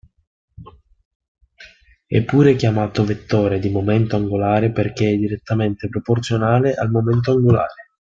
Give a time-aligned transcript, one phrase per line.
[2.07, 7.89] È pure chiamato vettore di momento angolare perché è direttamente proporzionale al momento angolare.